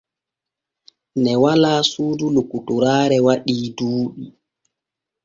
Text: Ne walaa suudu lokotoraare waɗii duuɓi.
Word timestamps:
Ne 1.21 1.31
walaa 1.41 1.81
suudu 1.91 2.25
lokotoraare 2.35 3.17
waɗii 3.27 3.65
duuɓi. 3.77 4.23